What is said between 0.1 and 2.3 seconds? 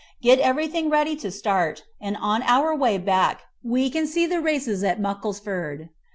Get everything ready to start, and